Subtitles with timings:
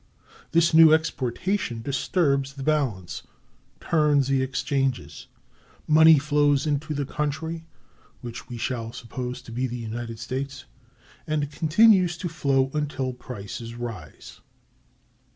[0.51, 3.21] This new exportation disturbs the balance,
[3.79, 5.27] turns the exchanges,
[5.87, 7.67] money flows into the country
[8.21, 10.65] (which we shall suppose to be the United States),
[11.27, 14.41] and continues to flow until prices rise.